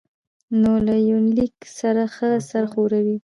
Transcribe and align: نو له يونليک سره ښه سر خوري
نو 0.61 0.71
له 0.87 0.95
يونليک 1.09 1.55
سره 1.79 2.03
ښه 2.15 2.29
سر 2.49 2.63
خوري 2.71 3.13